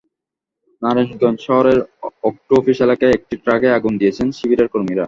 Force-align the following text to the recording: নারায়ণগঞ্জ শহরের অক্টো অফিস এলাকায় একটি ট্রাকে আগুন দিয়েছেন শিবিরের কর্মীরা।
নারায়ণগঞ্জ 0.81 1.39
শহরের 1.47 1.79
অক্টো 2.23 2.53
অফিস 2.57 2.77
এলাকায় 2.85 3.15
একটি 3.17 3.35
ট্রাকে 3.43 3.67
আগুন 3.77 3.93
দিয়েছেন 4.01 4.27
শিবিরের 4.37 4.71
কর্মীরা। 4.73 4.99